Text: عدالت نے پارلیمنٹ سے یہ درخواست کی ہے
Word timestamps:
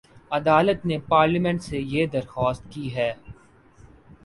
عدالت 0.31 0.85
نے 0.85 0.97
پارلیمنٹ 1.07 1.61
سے 1.61 1.79
یہ 1.79 2.05
درخواست 2.07 2.63
کی 2.69 2.93
ہے 2.95 3.11